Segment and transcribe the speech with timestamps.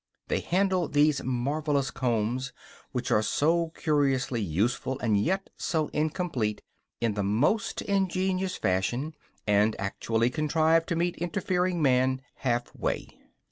[0.29, 2.53] They handle these marvelous combs,
[2.91, 6.63] which are so curiously useful and yet so incomplete,
[6.99, 9.13] in the most ingenious fashion,
[9.45, 13.19] and actually contrive to meet interfering man half way.